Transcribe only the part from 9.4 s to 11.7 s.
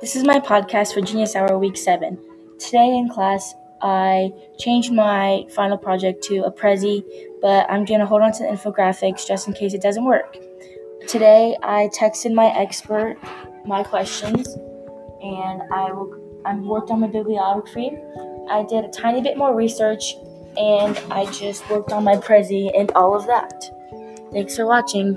in case it doesn't work. Today,